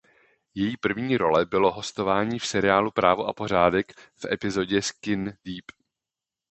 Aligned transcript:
Její 0.55 0.77
první 0.77 1.17
role 1.17 1.45
bylo 1.45 1.71
hostování 1.71 2.39
v 2.39 2.45
seriálu 2.45 2.91
"Právo 2.91 3.25
a 3.25 3.33
pořádek" 3.33 3.91
v 4.15 4.25
epizodě 4.31 4.81
„Skin 4.81 5.33
Deep“. 5.45 5.71